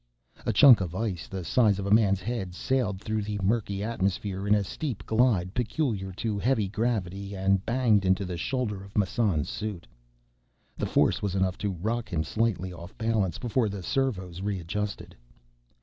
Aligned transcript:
A 0.47 0.51
chunk 0.51 0.81
of 0.81 0.95
ice 0.95 1.27
the 1.27 1.43
size 1.45 1.77
of 1.77 1.85
a 1.85 1.91
man's 1.93 2.21
head 2.21 2.55
sailed 2.55 2.99
through 2.99 3.21
the 3.21 3.39
murky 3.43 3.83
atmosphere 3.83 4.47
in 4.47 4.55
a 4.55 4.63
steep 4.63 5.05
glide 5.05 5.53
peculiar 5.53 6.11
to 6.13 6.39
heavy 6.39 6.67
gravity 6.67 7.35
and 7.35 7.63
banged 7.67 8.03
into 8.03 8.25
the 8.25 8.35
shoulder 8.35 8.83
of 8.83 8.97
Massan's 8.97 9.47
suit. 9.47 9.85
The 10.75 10.87
force 10.87 11.21
was 11.21 11.35
enough 11.35 11.59
to 11.59 11.69
rock 11.73 12.11
him 12.11 12.23
slightly 12.23 12.73
off 12.73 12.97
balance 12.97 13.37
before 13.37 13.69
the 13.69 13.83
servos 13.83 14.41
readjusted. 14.41 15.15